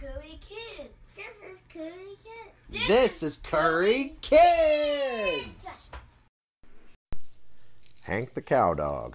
Curry 0.00 0.38
Kids. 0.48 0.94
This 1.16 1.42
is 1.50 1.58
Curry 1.72 2.16
Kids. 2.22 2.86
This 2.86 3.22
is 3.24 3.36
Curry 3.38 4.14
Kids! 4.20 5.90
Hank 8.02 8.34
the 8.34 8.40
Cowdog. 8.40 9.14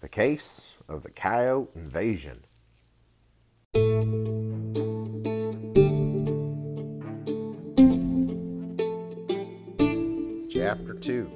The 0.00 0.10
Case 0.10 0.72
of 0.86 1.02
the 1.02 1.10
Coyote 1.10 1.70
Invasion. 1.74 2.44
Chapter 10.50 10.92
2 10.92 11.30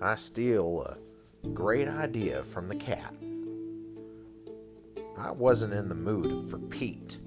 I 0.00 0.14
steal 0.14 0.96
a 1.42 1.48
great 1.48 1.88
idea 1.88 2.44
from 2.44 2.68
the 2.68 2.76
cat. 2.76 3.12
I 5.18 5.32
wasn't 5.32 5.72
in 5.72 5.88
the 5.88 5.96
mood 5.96 6.48
for 6.48 6.58
Pete. 6.58 7.18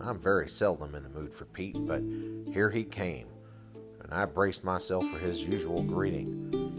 I'm 0.00 0.18
very 0.18 0.48
seldom 0.48 0.94
in 0.94 1.02
the 1.02 1.08
mood 1.08 1.32
for 1.32 1.46
Pete, 1.46 1.76
but 1.86 2.02
here 2.52 2.70
he 2.70 2.84
came, 2.84 3.26
and 4.02 4.12
I 4.12 4.24
braced 4.26 4.64
myself 4.64 5.08
for 5.08 5.18
his 5.18 5.44
usual 5.44 5.82
greeting. 5.82 6.76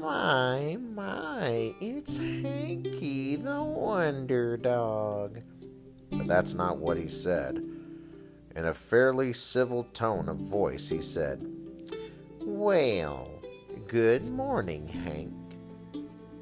My, 0.00 0.76
my, 0.94 1.74
it's 1.80 2.18
Hanky 2.18 3.36
the 3.36 3.62
Wonder 3.62 4.56
Dog. 4.56 5.40
But 6.10 6.26
that's 6.26 6.54
not 6.54 6.78
what 6.78 6.96
he 6.96 7.08
said. 7.08 7.62
In 8.56 8.66
a 8.66 8.74
fairly 8.74 9.32
civil 9.32 9.84
tone 9.84 10.28
of 10.28 10.36
voice, 10.36 10.88
he 10.88 11.02
said, 11.02 11.44
Well, 12.40 13.30
good 13.86 14.30
morning, 14.30 14.86
Hank. 14.86 15.32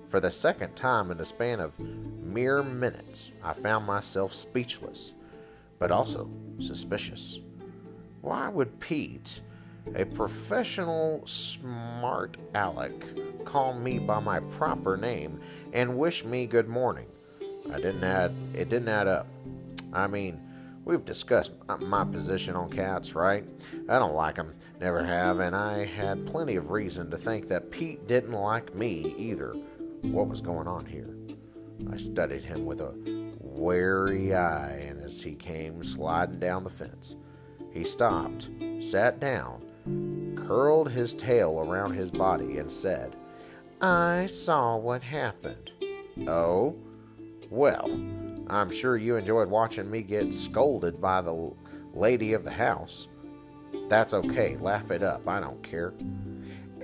For 0.07 0.21
the 0.21 0.31
second 0.31 0.77
time 0.77 1.11
in 1.11 1.17
the 1.17 1.25
span 1.25 1.59
of 1.59 1.79
mere 1.79 2.63
minutes, 2.63 3.33
I 3.43 3.55
found 3.55 3.87
myself 3.87 4.35
speechless, 4.35 5.15
but 5.83 5.91
also 5.91 6.31
suspicious. 6.61 7.41
Why 8.21 8.49
would 8.49 8.79
Pete, 8.79 9.41
a 9.97 10.05
professional 10.05 11.27
smart 11.27 12.37
aleck, 12.55 12.93
call 13.45 13.75
me 13.75 13.99
by 13.99 14.21
my 14.21 14.39
proper 14.39 14.97
name 14.97 15.41
and 15.73 15.99
wish 15.99 16.25
me 16.25 16.47
good 16.47 16.69
morning? 16.69 17.09
I 17.73 17.81
didn't 17.81 18.05
add 18.05 18.33
it 18.55 18.69
didn't 18.69 18.91
add 18.91 19.09
up. 19.09 19.27
I 19.93 20.07
mean, 20.07 20.41
we've 20.85 21.05
discussed 21.05 21.55
my 21.81 22.05
position 22.05 22.55
on 22.55 22.71
cats, 22.71 23.17
right? 23.17 23.45
I 23.89 23.99
don't 23.99 24.15
like 24.15 24.37
them, 24.37 24.55
never 24.81 25.03
have, 25.03 25.41
and 25.41 25.57
I 25.57 25.85
had 25.85 26.29
plenty 26.29 26.55
of 26.55 26.71
reason 26.71 27.11
to 27.11 27.17
think 27.17 27.49
that 27.49 27.73
Pete 27.73 28.07
didn't 28.07 28.31
like 28.31 28.73
me 28.73 29.17
either. 29.19 29.53
What 30.03 30.29
was 30.29 30.41
going 30.41 30.69
on 30.69 30.87
here? 30.87 31.17
I 31.93 31.97
studied 31.97 32.45
him 32.45 32.67
with 32.67 32.81
a 32.81 33.22
wary 33.53 34.35
eye, 34.35 34.87
and 34.89 35.01
as 35.01 35.23
he 35.23 35.35
came 35.35 35.83
sliding 35.83 36.39
down 36.39 36.65
the 36.65 36.71
fence, 36.71 37.17
he 37.71 37.85
stopped, 37.85 38.51
sat 38.81 39.21
down, 39.21 39.63
curled 40.37 40.91
his 40.91 41.15
tail 41.15 41.61
around 41.61 41.95
his 41.95 42.11
body, 42.11 42.59
and 42.59 42.71
said, 42.71 43.17
I 43.81 44.27
saw 44.27 44.77
what 44.77 45.03
happened. 45.03 45.71
Oh? 46.27 46.77
Well, 47.51 47.91
I'm 48.49 48.71
sure 48.71 48.97
you 48.97 49.17
enjoyed 49.17 49.49
watching 49.49 49.91
me 49.91 50.03
get 50.03 50.33
scolded 50.33 51.01
by 51.01 51.21
the 51.21 51.53
lady 51.95 52.33
of 52.33 52.45
the 52.45 52.51
house. 52.51 53.09
That's 53.89 54.15
okay, 54.15 54.57
laugh 54.59 54.91
it 54.91 55.03
up, 55.03 55.27
I 55.29 55.41
don't 55.41 55.63
care. 55.63 55.95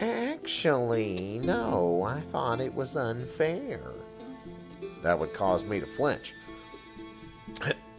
Actually, 0.01 1.41
no, 1.43 2.03
I 2.03 2.21
thought 2.21 2.61
it 2.61 2.75
was 2.75 2.97
unfair. 2.97 3.93
That 5.03 5.19
would 5.19 5.35
cause 5.35 5.65
me 5.65 5.81
to 5.81 5.87
flinch. 5.87 6.35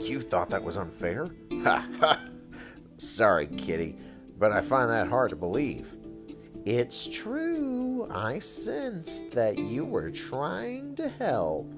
You 0.07 0.21
thought 0.21 0.49
that 0.51 0.63
was 0.63 0.77
unfair? 0.77 1.29
Ha 1.63 1.87
ha! 1.99 2.21
Sorry, 2.97 3.47
kitty, 3.47 3.95
but 4.37 4.51
I 4.51 4.61
find 4.61 4.89
that 4.89 5.07
hard 5.07 5.31
to 5.31 5.35
believe. 5.35 5.95
It's 6.65 7.07
true. 7.07 8.07
I 8.11 8.39
sensed 8.39 9.31
that 9.31 9.57
you 9.57 9.85
were 9.85 10.11
trying 10.11 10.95
to 10.95 11.09
help. 11.09 11.73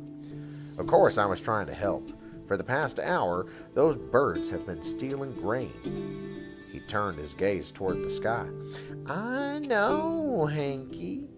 Of 0.78 0.88
course, 0.88 1.18
I 1.18 1.26
was 1.26 1.42
trying 1.42 1.68
to 1.68 1.74
help. 1.74 2.12
For 2.48 2.58
the 2.58 2.64
past 2.64 3.00
hour, 3.00 3.46
those 3.74 3.98
birds 3.98 4.50
have 4.50 4.66
been 4.66 4.82
stealing 4.82 5.34
grain. 5.34 6.50
He 6.72 6.80
turned 6.82 7.20
his 7.20 7.34
gaze 7.34 7.72
toward 7.72 8.04
the 8.04 8.10
sky. 8.10 8.48
I 9.06 9.60
know, 9.60 10.46
Hanky. 10.46 11.30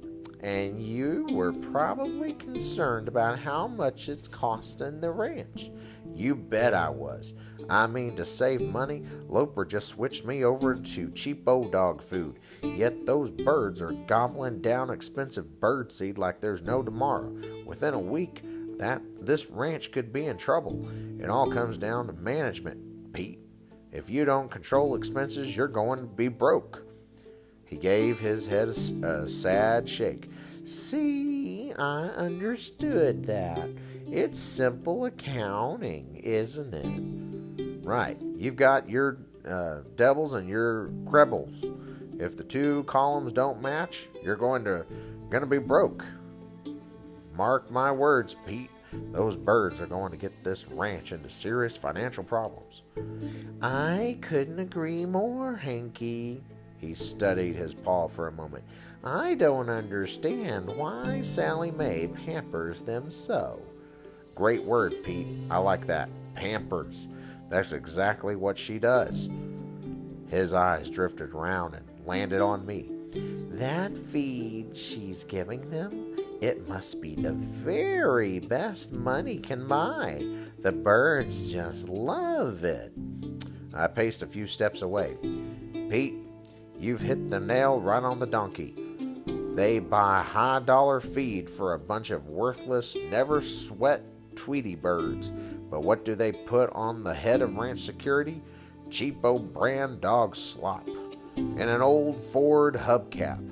And 0.43 0.81
you 0.81 1.25
were 1.31 1.53
probably 1.53 2.33
concerned 2.33 3.07
about 3.07 3.39
how 3.39 3.65
much 3.65 4.09
it's 4.09 4.27
costing 4.27 4.99
the 4.99 5.09
ranch. 5.09 5.71
You 6.13 6.35
bet 6.35 6.73
I 6.73 6.89
was. 6.89 7.33
I 7.69 7.87
mean, 7.87 8.17
to 8.17 8.25
save 8.25 8.61
money, 8.61 9.03
Loper 9.29 9.63
just 9.63 9.87
switched 9.87 10.25
me 10.25 10.43
over 10.43 10.75
to 10.75 11.07
cheapo 11.09 11.71
dog 11.71 12.01
food. 12.01 12.39
Yet 12.61 13.05
those 13.05 13.31
birds 13.31 13.81
are 13.81 13.93
gobbling 13.93 14.61
down 14.61 14.89
expensive 14.89 15.61
bird 15.61 15.93
seed 15.93 16.17
like 16.17 16.41
there's 16.41 16.61
no 16.61 16.83
tomorrow. 16.83 17.33
Within 17.65 17.93
a 17.93 17.99
week, 17.99 18.43
that 18.79 19.01
this 19.21 19.49
ranch 19.49 19.91
could 19.91 20.11
be 20.11 20.25
in 20.25 20.35
trouble. 20.35 20.89
It 21.21 21.29
all 21.29 21.49
comes 21.49 21.77
down 21.77 22.07
to 22.07 22.13
management, 22.13 23.13
Pete. 23.13 23.39
If 23.93 24.09
you 24.09 24.25
don't 24.25 24.51
control 24.51 24.95
expenses, 24.95 25.55
you're 25.55 25.67
going 25.69 25.99
to 25.99 26.05
be 26.05 26.27
broke. 26.27 26.83
He 27.65 27.77
gave 27.77 28.19
his 28.19 28.47
head 28.47 28.67
a, 28.67 29.07
a 29.07 29.27
sad 29.27 29.87
shake. 29.87 30.29
See, 30.65 31.73
I 31.77 32.03
understood 32.03 33.25
that. 33.25 33.69
It's 34.09 34.39
simple 34.39 35.05
accounting, 35.05 36.21
isn't 36.23 36.73
it? 36.73 37.85
Right. 37.85 38.17
You've 38.37 38.55
got 38.55 38.89
your 38.89 39.17
uh, 39.47 39.79
devils 39.95 40.35
and 40.35 40.47
your 40.47 40.89
crebles. 41.05 41.65
If 42.17 42.37
the 42.37 42.43
two 42.43 42.83
columns 42.83 43.33
don't 43.33 43.61
match, 43.61 44.07
you're 44.23 44.37
going 44.37 44.63
to 44.65 44.85
going 45.29 45.43
to 45.43 45.49
be 45.49 45.57
broke. 45.57 46.05
Mark 47.35 47.69
my 47.71 47.91
words, 47.91 48.35
Pete. 48.45 48.69
Those 49.11 49.35
birds 49.35 49.81
are 49.81 49.87
going 49.87 50.11
to 50.11 50.17
get 50.17 50.43
this 50.43 50.67
ranch 50.67 51.11
into 51.11 51.29
serious 51.29 51.75
financial 51.75 52.23
problems. 52.23 52.83
I 53.61 54.19
couldn't 54.21 54.59
agree 54.59 55.05
more, 55.07 55.55
Hanky. 55.55 56.43
He 56.83 56.93
studied 56.93 57.55
his 57.55 57.73
paw 57.73 58.09
for 58.09 58.27
a 58.27 58.31
moment. 58.33 58.65
I 59.05 59.35
don't 59.35 59.69
understand 59.69 60.67
why 60.67 61.21
Sally 61.21 61.71
May 61.71 62.07
pampers 62.07 62.81
them 62.81 63.09
so. 63.09 63.61
Great 64.35 64.65
word, 64.65 65.01
Pete. 65.01 65.27
I 65.49 65.59
like 65.59 65.87
that. 65.87 66.09
Pampers. 66.35 67.07
That's 67.49 67.71
exactly 67.71 68.35
what 68.35 68.57
she 68.57 68.79
does. 68.79 69.29
His 70.27 70.53
eyes 70.53 70.89
drifted 70.89 71.29
around 71.31 71.75
and 71.75 71.85
landed 72.05 72.41
on 72.41 72.65
me. 72.65 72.89
That 73.51 73.95
feed 73.95 74.75
she's 74.75 75.23
giving 75.23 75.69
them, 75.69 76.17
it 76.41 76.67
must 76.67 77.01
be 77.01 77.15
the 77.15 77.33
very 77.33 78.39
best 78.39 78.91
money 78.91 79.37
can 79.37 79.69
buy. 79.69 80.27
The 80.59 80.73
birds 80.73 81.49
just 81.49 81.87
love 81.87 82.65
it. 82.65 82.91
I 83.73 83.87
paced 83.87 84.21
a 84.21 84.27
few 84.27 84.47
steps 84.47 84.81
away. 84.81 85.15
Pete, 85.89 86.22
you've 86.83 87.01
hit 87.01 87.29
the 87.29 87.39
nail 87.39 87.79
right 87.79 88.03
on 88.03 88.19
the 88.19 88.27
donkey. 88.27 88.75
They 89.55 89.79
buy 89.79 90.21
high 90.21 90.59
dollar 90.59 90.99
feed 90.99 91.49
for 91.49 91.73
a 91.73 91.79
bunch 91.79 92.11
of 92.11 92.27
worthless, 92.27 92.97
never 93.09 93.41
sweat 93.41 94.03
Tweety 94.35 94.75
birds. 94.75 95.31
But 95.69 95.83
what 95.83 96.03
do 96.03 96.15
they 96.15 96.31
put 96.31 96.69
on 96.73 97.03
the 97.03 97.13
head 97.13 97.41
of 97.41 97.55
ranch 97.55 97.79
security? 97.79 98.41
Cheapo 98.89 99.39
brand 99.39 100.01
dog 100.01 100.35
slop 100.35 100.87
and 101.37 101.61
an 101.61 101.81
old 101.81 102.19
Ford 102.19 102.75
hubcap. 102.75 103.47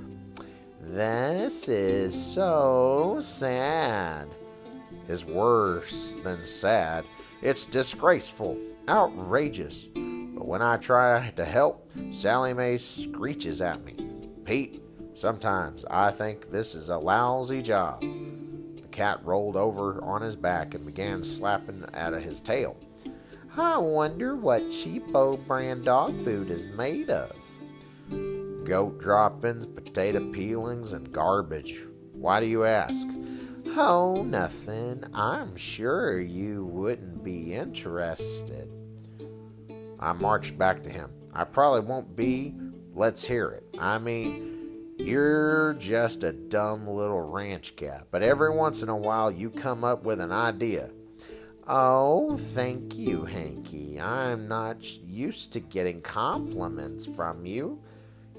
This 0.81 1.69
is 1.69 2.13
so 2.13 3.19
sad. 3.21 4.27
Is 5.07 5.25
worse 5.25 6.15
than 6.23 6.43
sad. 6.43 7.05
It's 7.41 7.65
disgraceful, 7.65 8.57
outrageous. 8.87 9.87
But 10.41 10.47
when 10.47 10.63
I 10.63 10.77
try 10.77 11.29
to 11.35 11.45
help, 11.45 11.87
Sally 12.09 12.51
May 12.51 12.77
screeches 12.77 13.61
at 13.61 13.85
me. 13.85 14.09
Pete, 14.43 14.81
sometimes 15.13 15.85
I 15.85 16.09
think 16.09 16.47
this 16.47 16.73
is 16.73 16.89
a 16.89 16.97
lousy 16.97 17.61
job. 17.61 18.01
The 18.01 18.87
cat 18.87 19.23
rolled 19.23 19.55
over 19.55 20.03
on 20.03 20.23
his 20.23 20.35
back 20.35 20.73
and 20.73 20.83
began 20.83 21.23
slapping 21.23 21.85
at 21.93 22.13
his 22.13 22.41
tail. 22.41 22.75
I 23.55 23.77
wonder 23.77 24.35
what 24.35 24.63
cheapo 24.69 25.45
brand 25.45 25.85
dog 25.85 26.23
food 26.23 26.49
is 26.49 26.65
made 26.69 27.11
of 27.11 27.35
goat 28.63 28.99
droppings, 28.99 29.67
potato 29.67 30.31
peelings, 30.31 30.93
and 30.93 31.11
garbage. 31.11 31.83
Why 32.13 32.39
do 32.39 32.47
you 32.47 32.63
ask? 32.65 33.07
Oh, 33.77 34.23
nothing. 34.23 35.03
I'm 35.13 35.55
sure 35.55 36.19
you 36.19 36.65
wouldn't 36.65 37.23
be 37.23 37.53
interested. 37.53 38.80
I 40.01 40.13
marched 40.13 40.57
back 40.57 40.83
to 40.83 40.89
him. 40.89 41.11
I 41.33 41.43
probably 41.43 41.81
won't 41.81 42.15
be. 42.15 42.55
Let's 42.93 43.23
hear 43.23 43.49
it. 43.51 43.63
I 43.79 43.97
mean, 43.99 44.95
you're 44.97 45.73
just 45.75 46.23
a 46.23 46.33
dumb 46.33 46.87
little 46.87 47.21
ranch 47.21 47.75
cat, 47.75 48.07
but 48.11 48.21
every 48.23 48.49
once 48.49 48.83
in 48.83 48.89
a 48.89 48.97
while 48.97 49.31
you 49.31 49.49
come 49.49 49.83
up 49.83 50.03
with 50.03 50.19
an 50.19 50.31
idea. 50.31 50.89
Oh, 51.67 52.35
thank 52.35 52.97
you, 52.97 53.25
Hanky. 53.25 53.99
I'm 54.01 54.47
not 54.47 54.83
used 55.01 55.53
to 55.53 55.59
getting 55.59 56.01
compliments 56.01 57.05
from 57.05 57.45
you. 57.45 57.81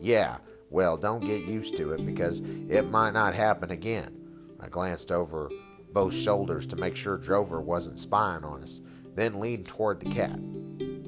Yeah, 0.01 0.39
well, 0.71 0.97
don't 0.97 1.25
get 1.25 1.45
used 1.45 1.77
to 1.77 1.93
it 1.93 2.05
because 2.05 2.41
it 2.41 2.91
might 2.91 3.13
not 3.13 3.35
happen 3.35 3.71
again. 3.71 4.19
I 4.61 4.69
glanced 4.69 5.13
over 5.13 5.51
both 5.93 6.15
shoulders 6.15 6.67
to 6.67 6.77
make 6.77 6.97
sure 6.97 7.17
Drover 7.17 7.61
wasn't 7.61 7.99
spying 7.99 8.45
on 8.45 8.63
us, 8.63 8.81
then 9.15 9.41
leaned 9.41 9.67
toward 9.67 10.01
the 10.01 10.11
cat. 10.11 10.39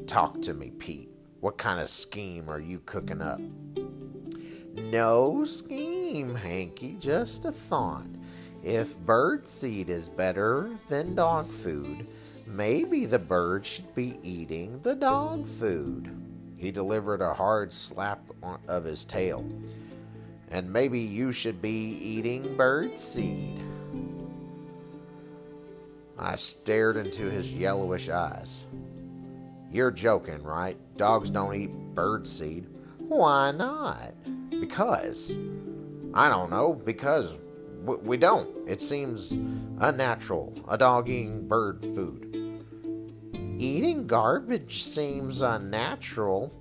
Talk 0.06 0.43
to 0.43 0.55
me, 0.55 0.71
Pete. 0.71 1.11
What 1.41 1.56
kind 1.56 1.81
of 1.81 1.89
scheme 1.89 2.49
are 2.51 2.61
you 2.61 2.81
cooking 2.81 3.23
up? 3.23 3.41
No 4.75 5.45
scheme, 5.45 6.35
Hanky, 6.35 6.97
just 6.99 7.45
a 7.45 7.53
thought. 7.53 8.06
If 8.62 8.99
bird 8.99 9.49
seed 9.49 9.91
is 9.91 10.09
better 10.09 10.71
than 10.89 11.15
dog 11.15 11.47
food, 11.47 12.06
maybe 12.47 13.06
the 13.06 13.19
bird 13.19 13.65
should 13.65 13.95
be 13.95 14.19
eating 14.23 14.81
the 14.81 14.95
dog 14.95 15.49
food. 15.49 16.11
He 16.56 16.71
delivered 16.71 17.21
a 17.21 17.35
hard 17.35 17.73
slap 17.73 18.21
of 18.69 18.85
his 18.85 19.05
tail. 19.05 19.45
And 20.51 20.73
maybe 20.73 21.01
you 21.01 21.33
should 21.33 21.61
be 21.61 21.97
eating 21.99 22.56
bird 22.56 22.99
seed. 22.99 23.61
I 26.19 26.37
stared 26.37 26.97
into 26.97 27.31
his 27.31 27.53
yellowish 27.53 28.09
eyes. 28.09 28.65
You're 29.75 29.91
joking, 29.91 30.41
right? 30.44 30.79
Dogs 30.97 31.31
don't 31.31 31.53
eat 31.53 31.73
bird 31.97 32.29
seed. 32.29 32.69
Why 32.99 33.50
not? 33.50 34.15
Because. 34.49 35.37
I 36.15 36.29
don't 36.29 36.49
know, 36.49 36.75
because 36.75 37.41
we 37.82 38.17
don't. 38.17 38.69
It 38.69 38.81
seems 38.81 39.32
unnatural. 39.81 40.55
A 40.69 40.79
dog 40.79 41.09
eating 41.09 41.49
bird 41.49 41.82
food. 41.82 42.62
Eating 43.59 44.06
garbage 44.06 44.81
seems 44.85 45.43
unnatural. 45.43 46.55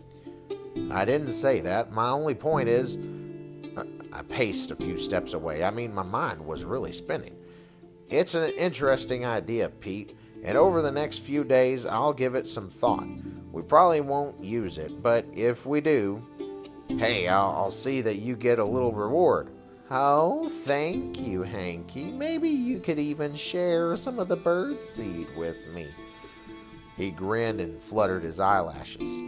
I 0.90 1.06
didn't 1.06 1.28
say 1.28 1.60
that. 1.60 1.92
My 1.92 2.10
only 2.10 2.34
point 2.34 2.68
is, 2.68 2.98
I 4.12 4.24
paced 4.24 4.72
a 4.72 4.76
few 4.76 4.98
steps 4.98 5.36
away. 5.36 5.64
I 5.64 5.70
mean, 5.70 5.94
my 5.94 6.02
mind 6.02 6.44
was 6.44 6.66
really 6.66 6.92
spinning. 6.92 7.36
It's 8.10 8.34
an 8.34 8.50
interesting 8.54 9.24
idea, 9.24 9.70
Pete, 9.70 10.18
and 10.44 10.58
over 10.58 10.82
the 10.82 10.92
next 10.92 11.20
few 11.20 11.44
days, 11.44 11.86
I'll 11.86 12.14
give 12.14 12.36
it 12.36 12.48
some 12.48 12.70
thought. 12.70 13.08
We 13.52 13.62
probably 13.62 14.02
won't 14.02 14.44
use 14.44 14.78
it, 14.78 15.02
but 15.02 15.26
if 15.34 15.66
we 15.66 15.80
do, 15.80 16.26
hey, 16.90 17.28
I'll, 17.28 17.52
I'll 17.52 17.72
see 17.72 18.02
that 18.02 18.18
you 18.18 18.36
get 18.36 18.60
a 18.60 18.66
little 18.66 18.92
reward. 18.92 19.52
Oh, 19.90 20.50
thank 20.50 21.20
you, 21.20 21.44
Hanky. 21.44 22.06
Maybe 22.06 22.50
you 22.50 22.80
could 22.80 23.00
even 23.00 23.34
share 23.34 23.96
some 23.96 24.18
of 24.20 24.28
the 24.28 24.36
bird 24.36 24.84
seed 24.84 25.28
with 25.38 25.68
me. 25.68 25.90
He 26.98 27.12
grinned 27.12 27.62
and 27.62 27.80
fluttered 27.80 28.24
his 28.24 28.40
eyelashes. 28.40 29.22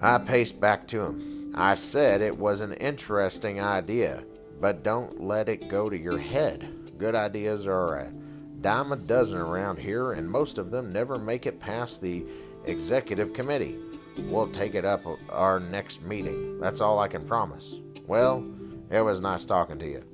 I 0.00 0.18
paced 0.18 0.60
back 0.60 0.86
to 0.88 1.00
him. 1.00 1.52
I 1.54 1.74
said 1.74 2.20
it 2.20 2.36
was 2.36 2.60
an 2.60 2.74
interesting 2.74 3.60
idea, 3.60 4.24
but 4.60 4.82
don't 4.82 5.20
let 5.20 5.48
it 5.48 5.68
go 5.68 5.88
to 5.88 5.96
your 5.96 6.18
head. 6.18 6.92
Good 6.98 7.14
ideas 7.14 7.66
are 7.66 7.94
a 7.96 8.12
dime 8.60 8.92
a 8.92 8.96
dozen 8.96 9.38
around 9.38 9.78
here, 9.78 10.12
and 10.12 10.30
most 10.30 10.58
of 10.58 10.70
them 10.70 10.92
never 10.92 11.18
make 11.18 11.46
it 11.46 11.60
past 11.60 12.02
the 12.02 12.24
executive 12.64 13.32
committee. 13.32 13.78
We'll 14.18 14.50
take 14.50 14.74
it 14.74 14.84
up 14.84 15.04
our 15.30 15.60
next 15.60 16.02
meeting. 16.02 16.58
That's 16.60 16.80
all 16.80 16.98
I 16.98 17.08
can 17.08 17.26
promise. 17.26 17.80
Well, 18.06 18.44
it 18.90 19.00
was 19.00 19.20
nice 19.20 19.44
talking 19.44 19.78
to 19.78 19.86
you. 19.88 20.04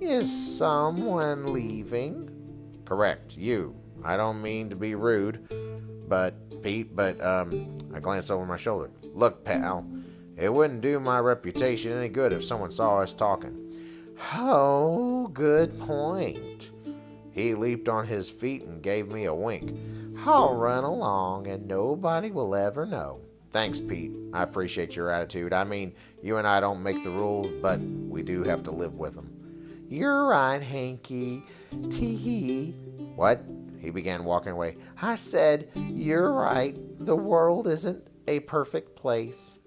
Is 0.00 0.30
someone 0.58 1.52
leaving? 1.52 2.30
Correct, 2.84 3.36
you. 3.36 3.76
I 4.02 4.16
don't 4.16 4.42
mean 4.42 4.70
to 4.70 4.76
be 4.76 4.94
rude, 4.94 5.46
but 6.08 6.62
Pete, 6.62 6.94
but 6.94 7.20
um, 7.20 7.78
I 7.94 8.00
glanced 8.00 8.30
over 8.30 8.44
my 8.44 8.56
shoulder. 8.56 8.90
Look, 9.14 9.44
pal, 9.44 9.86
it 10.36 10.52
wouldn't 10.52 10.80
do 10.80 11.00
my 11.00 11.18
reputation 11.18 11.92
any 11.92 12.08
good 12.08 12.32
if 12.32 12.44
someone 12.44 12.70
saw 12.70 12.98
us 12.98 13.14
talking. 13.14 13.72
Oh, 14.34 15.28
good 15.28 15.78
point. 15.80 16.72
He 17.32 17.54
leaped 17.54 17.88
on 17.88 18.06
his 18.06 18.30
feet 18.30 18.62
and 18.62 18.82
gave 18.82 19.08
me 19.08 19.24
a 19.24 19.34
wink. 19.34 19.76
I'll 20.24 20.54
run 20.54 20.84
along 20.84 21.46
and 21.46 21.66
nobody 21.66 22.30
will 22.30 22.54
ever 22.54 22.84
know. 22.86 23.20
Thanks, 23.50 23.80
Pete. 23.80 24.12
I 24.32 24.42
appreciate 24.42 24.94
your 24.94 25.10
attitude. 25.10 25.52
I 25.52 25.64
mean, 25.64 25.92
you 26.22 26.36
and 26.36 26.46
I 26.46 26.60
don't 26.60 26.82
make 26.82 27.02
the 27.02 27.10
rules, 27.10 27.50
but 27.62 27.80
we 27.80 28.22
do 28.22 28.44
have 28.44 28.62
to 28.64 28.70
live 28.70 28.94
with 28.94 29.14
them. 29.14 29.84
You're 29.88 30.26
right, 30.26 30.62
Hanky. 30.62 31.42
Tee 31.88 32.14
hee. 32.14 32.70
What? 33.16 33.42
He 33.80 33.90
began 33.90 34.24
walking 34.24 34.52
away. 34.52 34.76
I 35.00 35.16
said, 35.16 35.68
You're 35.74 36.32
right. 36.32 36.76
The 37.04 37.16
world 37.16 37.66
isn't 37.66 38.06
a 38.28 38.40
perfect 38.40 38.94
place. 38.94 39.58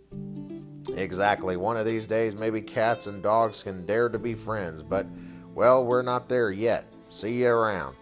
Exactly. 0.96 1.58
One 1.58 1.76
of 1.76 1.86
these 1.86 2.08
days, 2.08 2.36
maybe 2.36 2.62
cats 2.62 3.08
and 3.08 3.22
dogs 3.22 3.64
can 3.64 3.86
dare 3.86 4.08
to 4.10 4.20
be 4.20 4.34
friends, 4.34 4.84
but, 4.84 5.08
well, 5.54 5.84
we're 5.84 6.04
not 6.04 6.30
there 6.30 6.52
yet. 6.52 6.93
See 7.14 7.44
you 7.44 7.50
around. 7.50 7.96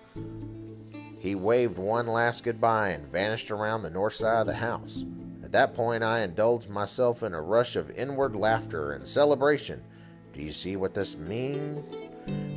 He 1.20 1.36
waved 1.36 1.78
one 1.78 2.08
last 2.08 2.46
goodbye 2.46 2.92
and 2.92 3.06
vanished 3.06 3.52
around 3.52 3.82
the 3.82 3.90
north 3.90 4.14
side 4.14 4.40
of 4.40 4.48
the 4.48 4.54
house. 4.54 5.04
At 5.44 5.52
that 5.52 5.76
point, 5.76 6.02
I 6.02 6.22
indulged 6.22 6.70
myself 6.70 7.22
in 7.22 7.34
a 7.34 7.42
rush 7.42 7.76
of 7.76 7.92
inward 7.92 8.38
laughter 8.38 8.94
and 8.94 9.06
celebration. 9.06 9.84
Do 10.32 10.42
you 10.42 10.54
see 10.54 10.78
what 10.78 10.94
this 10.94 11.18
means? 11.18 11.92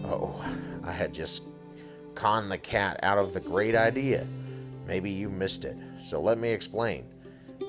Oh, 0.04 0.40
I 0.84 0.92
had 0.92 1.12
just 1.12 1.42
conned 2.14 2.52
the 2.52 2.58
cat 2.58 3.00
out 3.02 3.18
of 3.18 3.34
the 3.34 3.40
great 3.40 3.74
idea. 3.74 4.24
Maybe 4.86 5.10
you 5.10 5.28
missed 5.28 5.64
it, 5.64 5.76
so 6.00 6.20
let 6.20 6.38
me 6.38 6.50
explain. 6.50 7.06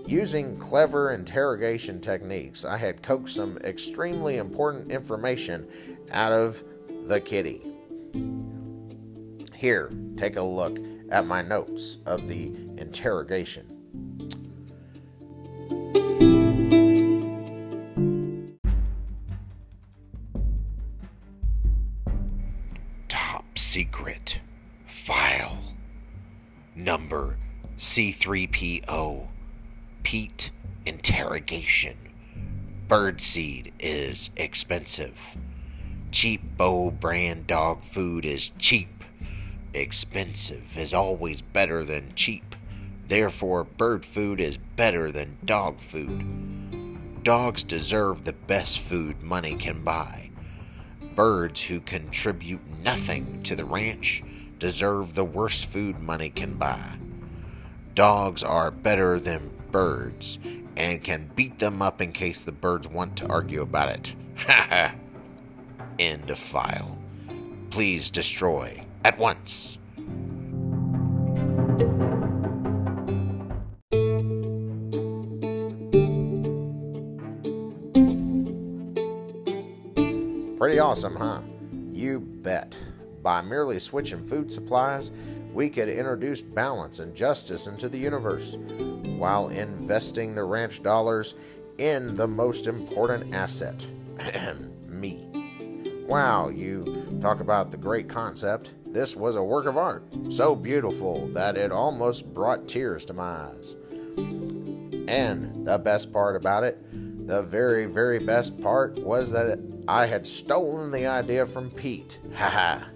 Using 0.06 0.60
clever 0.60 1.12
interrogation 1.12 2.00
techniques, 2.02 2.66
I 2.66 2.78
had 2.78 3.02
coaxed 3.02 3.36
some 3.36 3.58
extremely 3.64 4.38
important 4.38 4.92
information 4.92 5.68
out 6.12 6.32
of 6.32 6.64
the 7.08 7.20
kitty. 7.20 7.64
Here, 9.56 9.92
take 10.18 10.36
a 10.36 10.42
look 10.42 10.78
at 11.10 11.25
my 11.25 11.42
notes 11.42 11.98
of 12.06 12.28
the 12.28 12.48
interrogation. 12.78 13.72
Top 23.07 23.57
secret 23.57 24.42
file 24.86 25.58
number 26.75 27.38
C3PO 27.78 29.28
Pete 30.03 30.51
interrogation. 30.86 31.98
Birdseed 32.88 33.72
is 33.79 34.29
expensive. 34.36 35.36
Cheapo 36.12 37.00
brand 37.00 37.48
dog 37.48 37.82
food 37.82 38.25
is 38.25 38.51
cheap. 38.60 38.95
Expensive 39.75 40.77
is 40.77 40.94
always 40.94 41.41
better 41.41 41.84
than 41.84 42.15
cheap. 42.15 42.55
Therefore, 43.08 43.65
bird 43.65 44.05
food 44.05 44.39
is 44.39 44.58
better 44.58 45.12
than 45.12 45.38
dog 45.44 45.79
food. 45.79 47.24
Dogs 47.24 47.62
deserve 47.62 48.24
the 48.24 48.32
best 48.32 48.79
food 48.79 49.22
money 49.22 49.55
can 49.55 49.84
buy. 49.84 50.29
Birds 51.13 51.65
who 51.65 51.82
contribute 51.82 52.62
nothing 52.84 53.44
to 53.44 53.53
the 53.53 53.65
ranch 53.65 54.24
deserve 54.60 55.13
the 55.13 55.25
worst 55.25 55.65
food 55.70 56.00
money 56.00 56.29
can 56.29 56.53
buy. 56.53 56.98
Dogs 57.96 58.44
are 58.44 58.72
better 58.72 59.20
than 59.20 59.51
birds 59.72 60.39
and 60.77 61.03
can 61.03 61.32
beat 61.36 61.60
them 61.60 61.82
up 61.82 62.00
in 62.00 62.13
case 62.13 62.46
the 62.46 62.53
birds 62.53 62.88
want 62.88 63.17
to 63.17 63.27
argue 63.27 63.62
about 63.62 63.89
it. 63.89 64.15
Ha 64.38 64.67
ha! 64.70 64.96
End 66.00 66.29
of 66.29 66.38
file. 66.38 66.98
Please 67.72 68.10
destroy 68.10 68.86
at 69.05 69.19
once. 69.19 69.77
Pretty 80.57 80.79
awesome, 80.79 81.15
huh? 81.15 81.41
You 81.93 82.19
bet. 82.19 82.75
By 83.21 83.43
merely 83.43 83.77
switching 83.77 84.25
food 84.25 84.51
supplies, 84.51 85.12
we 85.53 85.69
could 85.69 85.88
introduce 85.88 86.41
balance 86.41 86.97
and 86.97 87.13
justice 87.15 87.67
into 87.67 87.88
the 87.88 88.00
universe 88.00 88.57
while 88.57 89.50
investing 89.50 90.33
the 90.33 90.43
ranch 90.43 90.81
dollars 90.81 91.35
in 91.77 92.15
the 92.15 92.27
most 92.27 92.65
important 92.65 93.35
asset 93.35 93.85
me. 94.88 95.27
Wow, 96.07 96.50
you 96.50 97.19
talk 97.21 97.39
about 97.39 97.69
the 97.69 97.77
great 97.77 98.09
concept. 98.09 98.71
This 98.96 99.14
was 99.14 99.36
a 99.36 99.44
work 99.44 99.66
of 99.66 99.78
art, 99.78 100.06
so 100.30 100.56
beautiful 100.56 101.28
that 101.34 101.58
it 101.58 101.70
almost 101.70 102.34
brought 102.34 102.66
tears 102.66 103.04
to 103.04 103.14
my 103.14 103.50
eyes. 103.50 103.75
And 105.10 105.68
the 105.68 105.78
best 105.78 106.14
part 106.14 106.38
about 106.38 106.64
it, 106.64 106.80
The 107.28 107.42
very, 107.42 107.88
very 107.88 108.20
best 108.20 108.58
part 108.62 108.98
was 108.98 109.32
that 109.32 109.60
I 109.90 110.06
had 110.06 110.25
stolen 110.25 110.92
the 110.92 111.08
idea 111.08 111.46
from 111.46 111.72
Pete. 111.72 112.20
Ha 112.36 112.50
ha! 112.50 112.88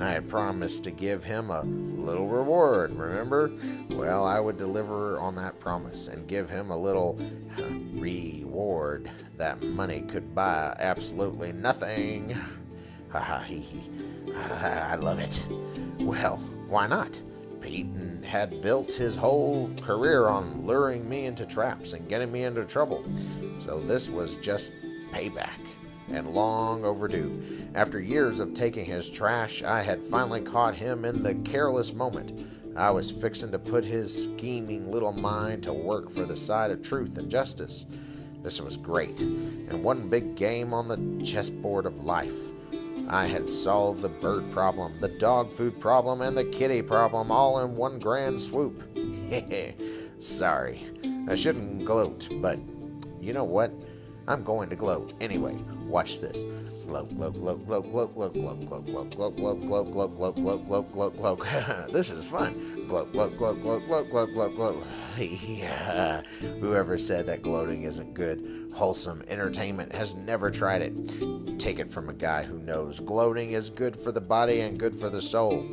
I 0.00 0.12
had 0.12 0.28
promised 0.28 0.84
to 0.84 0.92
give 0.92 1.24
him 1.24 1.50
a 1.50 1.62
little 1.62 2.28
reward, 2.28 2.96
remember? 2.96 3.50
Well, 3.90 4.24
I 4.24 4.38
would 4.38 4.58
deliver 4.58 5.18
on 5.18 5.34
that 5.36 5.58
promise 5.58 6.06
and 6.06 6.28
give 6.28 6.48
him 6.48 6.70
a 6.70 6.78
little 6.78 7.18
reward. 7.94 9.10
That 9.36 9.60
money 9.60 10.02
could 10.02 10.36
buy 10.36 10.76
absolutely 10.78 11.52
nothing. 11.52 12.38
Ah, 13.12 13.18
ha 13.18 13.20
ha 13.20 13.38
hee 13.40 13.60
hee. 13.60 13.90
Ah, 14.34 14.92
I 14.92 14.96
love 14.96 15.18
it. 15.18 15.46
Well, 15.98 16.36
why 16.68 16.86
not? 16.86 17.20
Pete 17.60 17.88
had 18.24 18.60
built 18.60 18.92
his 18.92 19.16
whole 19.16 19.70
career 19.80 20.28
on 20.28 20.66
luring 20.66 21.08
me 21.08 21.24
into 21.26 21.46
traps 21.46 21.92
and 21.92 22.08
getting 22.08 22.30
me 22.30 22.44
into 22.44 22.64
trouble. 22.64 23.04
So 23.58 23.80
this 23.80 24.08
was 24.08 24.36
just 24.36 24.72
payback 25.12 25.58
and 26.10 26.34
long 26.34 26.84
overdue. 26.84 27.42
After 27.74 28.00
years 28.00 28.40
of 28.40 28.54
taking 28.54 28.84
his 28.84 29.10
trash, 29.10 29.62
I 29.62 29.82
had 29.82 30.02
finally 30.02 30.40
caught 30.40 30.74
him 30.74 31.04
in 31.04 31.22
the 31.22 31.34
careless 31.34 31.92
moment. 31.92 32.46
I 32.76 32.90
was 32.90 33.10
fixing 33.10 33.50
to 33.52 33.58
put 33.58 33.84
his 33.84 34.24
scheming 34.24 34.90
little 34.90 35.12
mind 35.12 35.64
to 35.64 35.72
work 35.72 36.10
for 36.10 36.24
the 36.24 36.36
side 36.36 36.70
of 36.70 36.82
truth 36.82 37.18
and 37.18 37.30
justice. 37.30 37.86
This 38.42 38.60
was 38.60 38.76
great, 38.76 39.20
and 39.20 39.82
one 39.82 40.08
big 40.08 40.36
game 40.36 40.72
on 40.72 40.86
the 40.86 41.24
chessboard 41.24 41.86
of 41.86 42.04
life. 42.04 42.52
I 43.10 43.26
had 43.26 43.48
solved 43.48 44.02
the 44.02 44.10
bird 44.10 44.50
problem, 44.50 44.98
the 45.00 45.08
dog 45.08 45.50
food 45.50 45.80
problem, 45.80 46.20
and 46.20 46.36
the 46.36 46.44
kitty 46.44 46.82
problem 46.82 47.30
all 47.30 47.60
in 47.60 47.74
one 47.74 47.98
grand 47.98 48.38
swoop. 48.38 48.82
Sorry, 50.18 50.84
I 51.26 51.34
shouldn't 51.34 51.86
gloat, 51.86 52.28
but 52.42 52.58
you 53.18 53.32
know 53.32 53.44
what? 53.44 53.72
I'm 54.26 54.44
going 54.44 54.68
to 54.68 54.76
gloat 54.76 55.14
anyway. 55.22 55.56
Watch 55.86 56.20
this. 56.20 56.44
Gloat, 56.88 57.14
gloat, 57.14 57.34
gloat, 57.34 57.66
gloat, 57.66 57.84
gloat, 57.84 58.14
gloat, 58.14 58.34
gloat, 58.34 58.64
gloat, 58.64 58.86
gloat, 58.86 59.36
gloat, 59.36 59.60
gloat, 59.60 59.92
gloat, 59.92 60.16
gloat, 60.16 60.36
gloat, 60.36 60.64
gloat, 60.64 60.92
gloat, 60.94 61.38
gloat. 61.38 61.92
This 61.92 62.10
is 62.10 62.26
fun. 62.26 62.86
Gloat, 62.88 63.12
gloat, 63.12 63.36
gloat, 63.36 63.60
gloat, 63.60 63.86
gloat, 63.86 64.10
gloat, 64.10 64.32
gloat, 64.32 64.56
gloat. 64.56 64.86
Yeah. 65.18 66.22
Whoever 66.60 66.96
said 66.96 67.26
that 67.26 67.42
gloating 67.42 67.82
isn't 67.82 68.14
good, 68.14 68.70
wholesome 68.72 69.22
entertainment 69.28 69.94
has 69.94 70.14
never 70.14 70.50
tried 70.50 70.80
it. 70.80 71.58
Take 71.58 71.78
it 71.78 71.90
from 71.90 72.08
a 72.08 72.14
guy 72.14 72.42
who 72.44 72.58
knows 72.58 73.00
gloating 73.00 73.50
is 73.50 73.68
good 73.68 73.94
for 73.94 74.10
the 74.10 74.22
body 74.22 74.60
and 74.60 74.78
good 74.78 74.96
for 74.96 75.10
the 75.10 75.20
soul. 75.20 75.68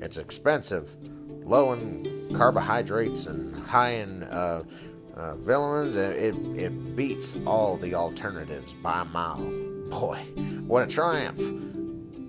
It's 0.00 0.16
expensive, 0.16 0.96
low 1.44 1.74
in 1.74 2.34
carbohydrates 2.34 3.28
and 3.28 3.54
high 3.54 3.90
in 3.90 4.24
uh, 4.24 4.64
uh, 5.16 5.36
villains, 5.36 5.96
it, 5.96 6.16
it, 6.16 6.34
it 6.58 6.96
beats 6.96 7.36
all 7.46 7.76
the 7.76 7.94
alternatives 7.94 8.74
by 8.74 9.02
a 9.02 9.04
mile. 9.04 9.65
Boy, 9.90 10.18
what 10.66 10.82
a 10.82 10.86
triumph! 10.86 11.40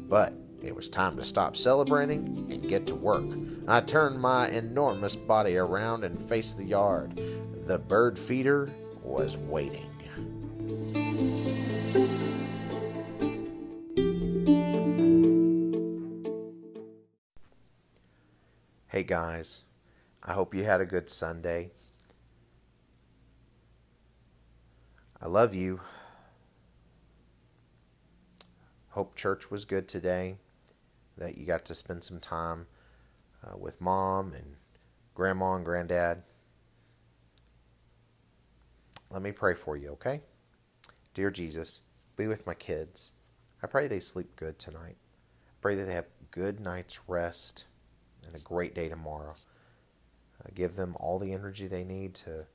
But 0.10 0.34
it 0.62 0.76
was 0.76 0.90
time 0.90 1.18
to 1.18 1.24
stop 1.24 1.56
celebrating 1.56 2.48
and 2.52 2.68
get 2.68 2.88
to 2.88 2.96
work. 2.96 3.26
I 3.68 3.82
turned 3.82 4.20
my 4.20 4.50
enormous 4.50 5.16
body 5.16 5.58
around 5.58 6.04
and 6.04 6.22
faced 6.22 6.58
the 6.58 6.66
yard. 6.66 7.20
The 7.66 7.78
bird 7.78 8.18
feeder 8.18 8.70
was 9.04 9.38
waiting. 9.38 9.92
Hey 18.88 19.04
guys, 19.04 19.66
I 20.24 20.34
hope 20.34 20.56
you 20.56 20.64
had 20.64 20.82
a 20.82 20.86
good 20.86 21.10
Sunday. 21.10 21.72
I 25.22 25.28
love 25.28 25.54
you. 25.54 25.82
Hope 28.98 29.16
church 29.16 29.52
was 29.52 29.64
good 29.64 29.88
today, 29.88 30.38
that 31.20 31.38
you 31.38 31.46
got 31.46 31.66
to 31.66 31.76
spend 31.76 32.04
some 32.04 32.20
time 32.20 32.66
uh, 33.44 33.56
with 33.56 33.80
mom 33.80 34.34
and 34.34 34.56
grandma 35.14 35.54
and 35.54 35.64
granddad. 35.64 36.24
Let 39.12 39.22
me 39.22 39.32
pray 39.32 39.54
for 39.54 39.78
you, 39.78 39.90
okay? 39.90 40.22
Dear 41.14 41.30
Jesus, 41.30 41.82
be 42.16 42.26
with 42.26 42.48
my 42.48 42.56
kids. 42.56 43.12
I 43.62 43.68
pray 43.68 43.88
they 43.88 44.00
sleep 44.00 44.36
good 44.36 44.58
tonight. 44.58 44.98
I 45.46 45.54
pray 45.62 45.76
that 45.76 45.84
they 45.84 45.94
have 45.94 46.08
good 46.32 46.60
night's 46.60 47.02
rest 47.08 47.66
and 48.26 48.36
a 48.36 48.40
great 48.40 48.74
day 48.74 48.90
tomorrow. 48.90 49.36
Uh, 50.44 50.50
give 50.56 50.76
them 50.76 50.96
all 51.00 51.20
the 51.20 51.34
energy 51.34 51.68
they 51.68 51.84
need 51.84 52.16
to 52.16 52.48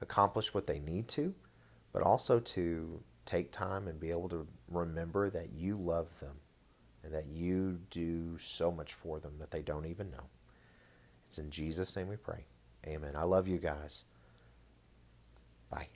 accomplish 0.00 0.54
what 0.54 0.68
they 0.68 0.78
need 0.78 1.08
to 1.08 1.34
but 1.92 2.02
also 2.02 2.38
to 2.38 3.00
take 3.28 3.52
time 3.52 3.86
and 3.88 4.00
be 4.00 4.10
able 4.10 4.28
to 4.30 4.46
remember 4.70 5.28
that 5.28 5.52
you 5.52 5.76
love 5.76 6.18
them 6.20 6.36
and 7.04 7.12
that 7.12 7.26
you 7.26 7.78
do 7.90 8.38
so 8.38 8.72
much 8.72 8.94
for 8.94 9.20
them 9.20 9.34
that 9.38 9.50
they 9.50 9.60
don't 9.60 9.84
even 9.84 10.10
know. 10.10 10.30
It's 11.26 11.38
in 11.38 11.50
Jesus' 11.50 11.94
name 11.94 12.08
we 12.08 12.16
pray. 12.16 12.46
Amen. 12.86 13.14
I 13.14 13.24
love 13.24 13.46
you 13.46 13.58
guys. 13.58 14.04
Bye. 15.70 15.88